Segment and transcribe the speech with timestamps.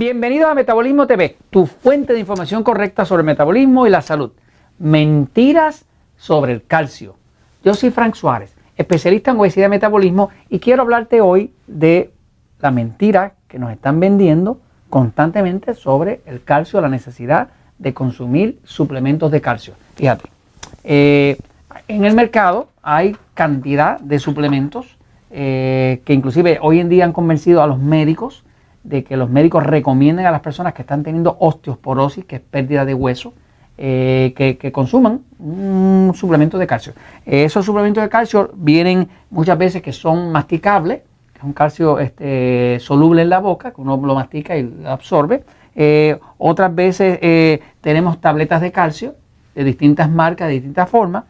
[0.00, 4.30] Bienvenidos a Metabolismo TV, tu fuente de información correcta sobre el metabolismo y la salud.
[4.78, 5.84] Mentiras
[6.16, 7.16] sobre el calcio.
[7.62, 12.14] Yo soy Frank Suárez, especialista en obesidad y metabolismo, y quiero hablarte hoy de
[12.60, 17.48] la mentira que nos están vendiendo constantemente sobre el calcio, la necesidad
[17.78, 19.74] de consumir suplementos de calcio.
[19.96, 20.30] Fíjate,
[20.82, 21.36] eh,
[21.88, 24.96] en el mercado hay cantidad de suplementos
[25.30, 28.44] eh, que inclusive hoy en día han convencido a los médicos
[28.82, 32.84] de que los médicos recomienden a las personas que están teniendo osteoporosis, que es pérdida
[32.84, 33.34] de hueso,
[33.82, 36.92] eh, que, consuman un suplemento de calcio.
[37.24, 41.00] esos suplementos de calcio vienen muchas veces que son masticables,
[41.32, 44.90] que es un calcio este, soluble en la boca, que uno lo mastica y lo
[44.90, 45.44] absorbe.
[45.74, 49.14] Eh, otras veces eh, tenemos tabletas de calcio
[49.54, 51.24] de distintas marcas, de distintas formas.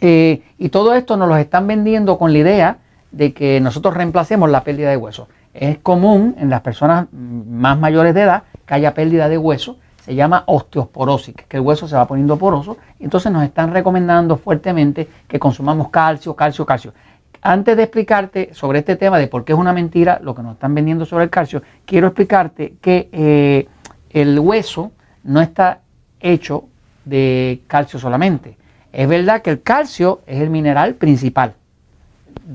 [0.00, 2.78] y todo esto nos los están vendiendo con la idea
[3.12, 5.28] de que nosotros reemplacemos la pérdida de hueso.
[5.52, 10.14] Es común en las personas más mayores de edad que haya pérdida de hueso, se
[10.14, 15.08] llama osteoporosis, que el hueso se va poniendo poroso, y entonces nos están recomendando fuertemente
[15.28, 16.94] que consumamos calcio, calcio, calcio.
[17.42, 20.54] Antes de explicarte sobre este tema de por qué es una mentira lo que nos
[20.54, 23.68] están vendiendo sobre el calcio, quiero explicarte que eh,
[24.10, 24.92] el hueso
[25.24, 25.80] no está
[26.20, 26.64] hecho
[27.04, 28.56] de calcio solamente.
[28.92, 31.54] Es verdad que el calcio es el mineral principal,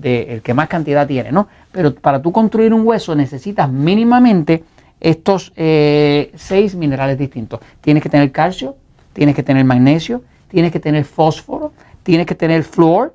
[0.03, 1.47] el que más cantidad tiene, ¿no?
[1.71, 4.63] Pero para tú construir un hueso necesitas mínimamente
[4.99, 7.59] estos eh, seis minerales distintos.
[7.81, 8.75] Tienes que tener calcio,
[9.13, 13.13] tienes que tener magnesio, tienes que tener fósforo, tienes que tener flúor,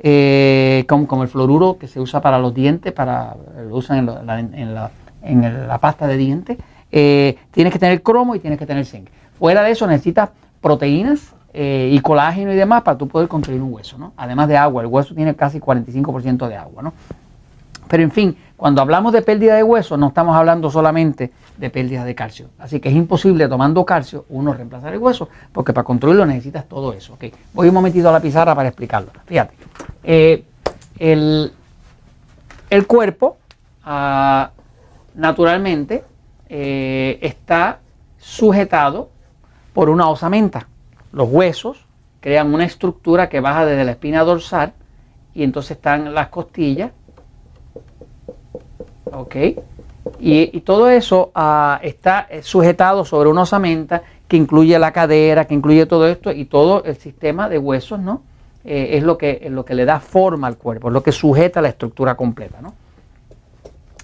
[0.00, 3.36] eh, como, el fluoruro que se usa para los dientes, para
[3.68, 6.58] lo usan en, la, pasta de dientes.
[6.90, 9.08] Eh, tienes que tener cromo y tienes que tener zinc.
[9.38, 13.98] Fuera de eso necesitas proteínas, y colágeno y demás para tú poder construir un hueso,
[13.98, 14.12] ¿no?
[14.16, 16.92] Además de agua, el hueso tiene casi 45% de agua, ¿no?
[17.90, 22.04] Pero en fin, cuando hablamos de pérdida de hueso, no estamos hablando solamente de pérdida
[22.04, 22.50] de calcio.
[22.60, 26.92] Así que es imposible tomando calcio uno reemplazar el hueso, porque para construirlo necesitas todo
[26.92, 27.18] eso.
[27.52, 29.10] Voy un momentito a la pizarra para explicarlo.
[29.26, 29.54] Fíjate,
[30.04, 30.44] eh,
[31.00, 31.52] el,
[32.86, 33.38] cuerpo
[33.84, 34.50] ah,
[35.16, 36.04] naturalmente
[36.48, 37.80] eh, está
[38.18, 39.10] sujetado
[39.72, 40.68] por una osamenta.
[41.12, 41.86] Los huesos
[42.20, 44.72] crean una estructura que baja desde la espina dorsal
[45.34, 46.92] y entonces están las costillas
[49.12, 49.36] ¿ok?
[50.18, 55.54] Y, todo eso ah, está eh, sujetado sobre una osamenta que incluye la cadera, que
[55.54, 58.22] incluye todo esto y todo el sistema de huesos, ¿no?
[58.64, 61.60] Eh, es lo que, lo que le da forma al cuerpo, es lo que sujeta
[61.60, 62.74] la estructura completa, ¿no?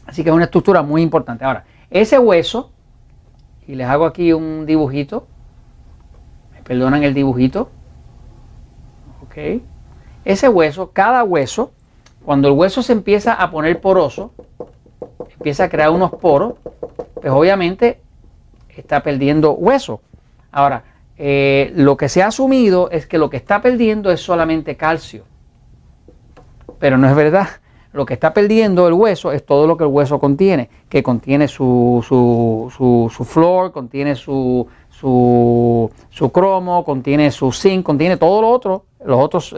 [0.06, 1.45] Así que es una estructura muy importante.
[1.45, 2.71] Ahora, ese hueso,
[3.66, 5.27] y les hago aquí un dibujito,
[6.66, 7.71] perdonan el dibujito.
[10.25, 11.71] Ese hueso, cada hueso,
[12.25, 14.32] cuando el hueso se empieza a poner poroso,
[15.34, 16.54] empieza a crear unos poros,
[17.15, 18.00] pues obviamente
[18.69, 20.00] está perdiendo hueso.
[20.50, 20.84] Ahora,
[21.19, 25.25] eh, lo que se ha asumido es que lo que está perdiendo es solamente calcio.
[26.78, 27.48] Pero no es verdad.
[27.97, 31.49] Lo que está perdiendo el hueso es todo lo que el hueso contiene, que contiene
[31.49, 38.51] su, su, su, flor, contiene su, su, su, cromo, contiene su zinc, contiene todo lo
[38.51, 38.84] otro.
[39.03, 39.57] Los otros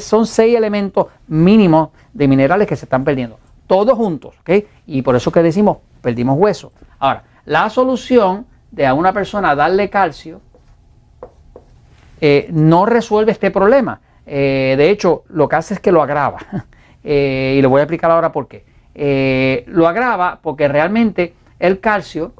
[0.00, 4.50] son seis elementos mínimos de minerales que se están perdiendo todos juntos, ¿ok?
[4.86, 6.72] Y por eso que decimos, perdimos hueso.
[6.98, 10.42] Ahora, la solución de a una persona darle calcio
[12.20, 13.98] eh, no resuelve este problema.
[14.26, 16.38] Eh, de hecho, lo que hace es que lo agrava.
[17.04, 19.64] Eh, y le voy a explicar ahora por qué.
[19.66, 22.32] lo agrava porque realmente el calcio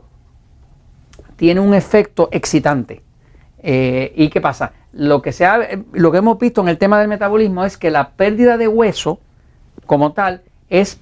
[1.37, 3.03] tiene un efecto excitante.
[3.63, 4.73] ¿Y qué pasa?
[4.93, 5.47] Lo que, se
[5.93, 9.21] lo que hemos visto en el tema del metabolismo es que la pérdida de hueso
[9.87, 11.01] como tal es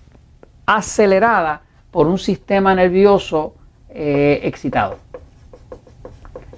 [0.66, 3.54] acelerada por un sistema nervioso
[3.88, 4.98] eh, excitado.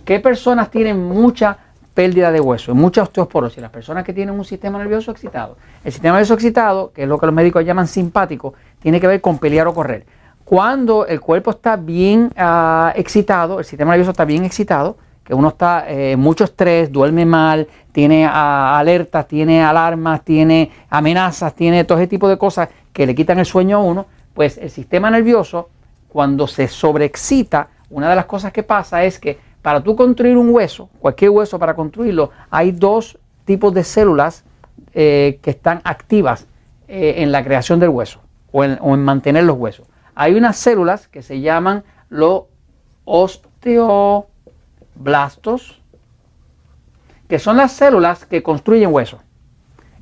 [0.04, 1.58] ¿Qué personas tienen mucha
[1.94, 3.60] pérdida de hueso, mucha osteoporosis?
[3.60, 5.56] Las personas que tienen un sistema nervioso excitado.
[5.84, 9.20] El sistema nervioso excitado, que es lo que los médicos llaman simpático, tiene que ver
[9.20, 10.06] con pelear o correr.
[10.44, 15.48] Cuando el cuerpo está bien ah, excitado, el sistema nervioso está bien excitado, que uno
[15.48, 21.84] está en eh, mucho estrés, duerme mal, tiene ah, alertas, tiene alarmas, tiene amenazas, tiene
[21.84, 25.10] todo ese tipo de cosas que le quitan el sueño a uno, pues el sistema
[25.10, 25.68] nervioso,
[26.08, 30.50] cuando se sobreexcita, una de las cosas que pasa es que para tú construir un
[30.50, 34.44] hueso, cualquier hueso para construirlo, hay dos tipos de células
[34.92, 36.46] eh, que están activas
[36.88, 38.20] eh, en la creación del hueso
[38.50, 39.86] o en, o en, mantener los huesos.
[40.14, 42.42] Hay unas células que se llaman los
[43.04, 45.80] osteoblastos,
[47.28, 49.20] que son las células que construyen huesos.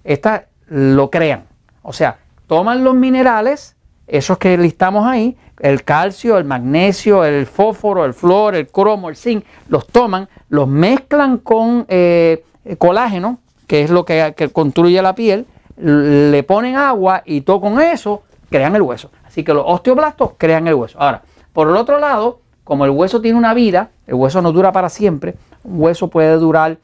[0.03, 1.45] Estas lo crean.
[1.83, 3.77] O sea, toman los minerales
[4.11, 9.17] esos que listamos ahí, el calcio, el magnesio, el fósforo, el flor, el cromo, el
[9.17, 12.45] zinc, los toman, los mezclan con eh,
[12.79, 15.47] colágeno, que es lo que, construye la piel,
[15.77, 19.11] le ponen agua y todo con eso crean el hueso.
[19.25, 20.99] Así que los osteoblastos crean el hueso.
[21.01, 21.23] Ahora,
[21.53, 24.89] por el otro lado, como el hueso tiene una vida, el hueso no dura para
[24.89, 26.79] siempre, un hueso puede durar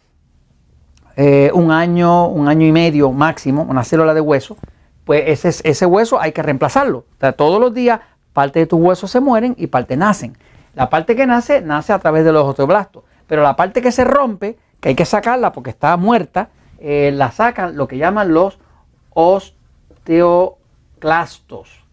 [1.17, 4.57] eh, un año, un año y medio máximo, una célula de hueso,
[5.07, 7.05] pues ese, hueso hay que reemplazarlo.
[7.37, 8.01] Todos los días
[8.33, 10.37] parte de tus huesos se mueren y parte nacen.
[10.75, 13.05] La parte que nace, nace a través de los osteoblastos.
[13.29, 16.49] Pero la parte que se rompe, que hay que sacarla porque está muerta,
[16.81, 18.59] eh, la sacan lo que llaman los
[19.11, 21.85] osteoclastos.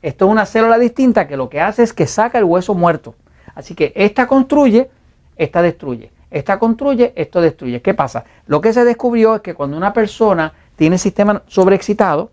[0.00, 3.16] Esto es una célula distinta que lo que hace es que saca el hueso muerto.
[3.54, 4.88] Así que esta construye,
[5.36, 6.10] esta destruye.
[6.30, 7.82] Esta construye, esto destruye.
[7.82, 8.24] ¿Qué pasa?
[8.46, 12.30] Lo que se descubrió es que cuando una persona tiene sistema sobreexcitado,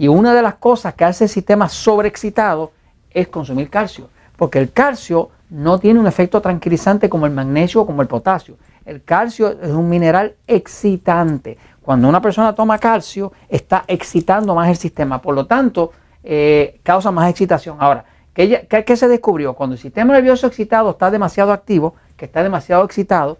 [0.00, 2.72] y una de las cosas que hace el sistema sobreexcitado
[3.10, 7.86] es consumir calcio, porque el calcio no tiene un efecto tranquilizante como el magnesio o
[7.86, 8.56] como el potasio.
[8.86, 11.58] El calcio es un mineral excitante.
[11.82, 15.92] Cuando una persona toma calcio, está excitando más el sistema, por lo tanto,
[16.24, 17.76] eh, causa más excitación.
[17.78, 19.52] Ahora, ¿qué, ¿qué, se descubrió?
[19.52, 23.36] Cuando el sistema nervioso excitado está demasiado activo, que está demasiado excitado,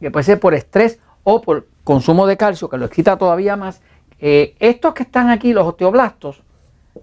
[0.00, 3.80] que puede ser por estrés o por consumo de calcio, que lo excita todavía más,
[4.18, 6.42] eh, estos que están aquí, los osteoblastos,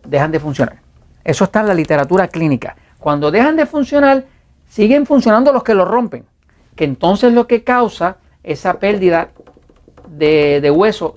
[0.06, 0.80] dejan de funcionar.
[1.24, 2.76] Eso está en la literatura clínica.
[3.00, 4.26] Cuando dejan de funcionar,
[4.68, 6.26] siguen funcionando los que lo rompen,
[6.76, 9.30] que entonces lo que causa esa pérdida
[10.08, 11.16] de, hueso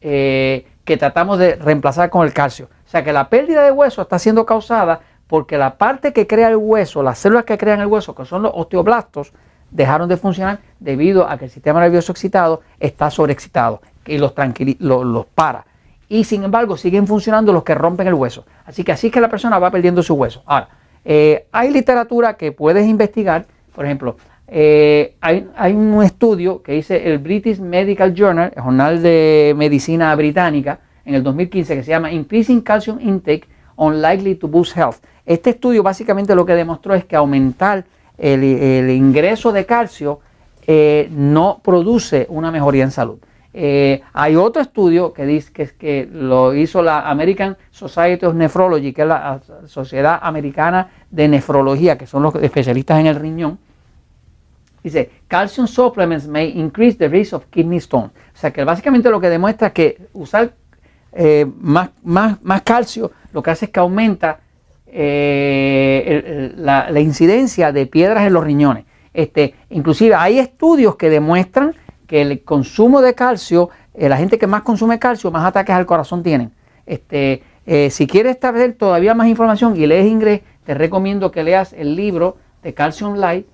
[0.00, 2.68] eh, que tratamos de reemplazar con el calcio.
[2.86, 6.48] O sea que la pérdida de hueso está siendo causada porque la parte que crea
[6.48, 9.32] el hueso, las células que crean el hueso, que son los osteoblastos,
[9.70, 14.32] dejaron de funcionar debido a que el sistema nervioso excitado está sobreexcitado y los,
[14.78, 15.64] los, para.
[16.08, 18.44] Y sin embargo siguen funcionando los que rompen el hueso.
[18.66, 20.42] Así que así es que la persona va perdiendo su hueso.
[20.46, 20.68] Ahora,
[21.04, 24.16] eh, hay literatura que puedes investigar, por ejemplo,
[24.46, 30.14] eh, hay, hay, un estudio que dice el British Medical Journal, el Jornal de Medicina
[30.14, 33.44] Británica, en el 2015, que se llama Increasing Calcium Intake
[33.76, 34.96] Unlikely to Boost Health.
[35.26, 37.84] Este estudio básicamente lo que demostró es que aumentar
[38.18, 40.20] el, ingreso de calcio
[40.66, 43.18] eh, no produce una mejoría en salud.
[43.56, 48.92] Eh, hay otro estudio que dice que, que lo hizo la American Society of Nephrology,
[48.92, 53.60] que es la Sociedad Americana de Nefrología, que son los especialistas en el riñón.
[54.82, 58.10] Dice, calcium supplements may increase the risk of kidney stone.
[58.34, 60.52] O sea que básicamente lo que demuestra es que usar
[61.12, 64.40] eh, más, más, más, calcio lo que hace es que aumenta
[64.88, 68.84] eh, la, la, incidencia de piedras en los riñones.
[69.12, 74.46] Este, inclusive hay estudios que demuestran que el consumo de calcio, eh, la gente que
[74.46, 76.52] más consume calcio, más ataques al corazón tienen.
[76.86, 81.72] Este, eh, si quieres saber todavía más información y lees inglés, te recomiendo que leas
[81.72, 83.46] el libro de Calcium Light,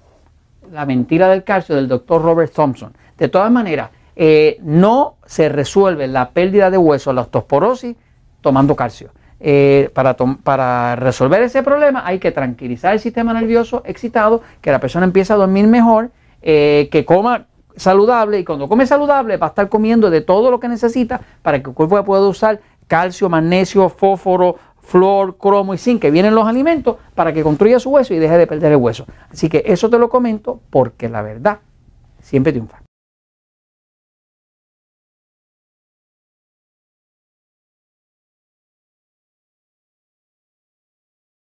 [0.73, 2.93] La mentira del calcio, del doctor Robert Thompson.
[3.19, 7.96] De todas maneras, eh, no se resuelve la pérdida de hueso, la osteoporosis,
[8.41, 9.11] tomando calcio.
[9.94, 15.06] para, para, resolver ese problema hay que tranquilizar el sistema nervioso excitado, que la persona
[15.06, 16.10] empiece a dormir mejor,
[16.43, 17.46] que coma
[17.81, 21.63] saludable y cuando come saludable va a estar comiendo de todo lo que necesita para
[21.63, 26.46] que el cuerpo pueda usar calcio, magnesio, fósforo, flor, cromo y zinc que vienen los
[26.46, 29.06] alimentos para que construya su hueso y deje de perder el hueso.
[29.31, 31.60] Así que eso te lo comento porque la verdad
[32.20, 32.90] siempre triunfa.